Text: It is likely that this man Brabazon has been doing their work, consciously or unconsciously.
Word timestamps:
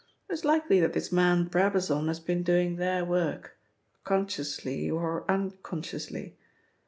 It 0.27 0.33
is 0.33 0.43
likely 0.43 0.79
that 0.79 0.93
this 0.93 1.11
man 1.11 1.47
Brabazon 1.47 2.07
has 2.07 2.19
been 2.19 2.41
doing 2.41 2.77
their 2.77 3.05
work, 3.05 3.53
consciously 4.03 4.89
or 4.89 5.29
unconsciously. 5.29 6.37